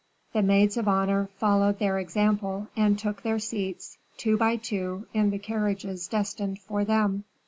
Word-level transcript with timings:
The 0.33 0.41
maids 0.41 0.77
of 0.77 0.87
honor 0.87 1.29
followed 1.37 1.77
their 1.77 1.99
example, 1.99 2.69
and 2.75 2.97
took 2.97 3.21
their 3.21 3.37
seats, 3.37 3.99
two 4.17 4.35
by 4.35 4.55
two, 4.55 5.05
in 5.13 5.29
the 5.29 5.37
carriages 5.37 6.07
destined 6.07 6.57
for 6.57 6.83
them. 6.83 7.23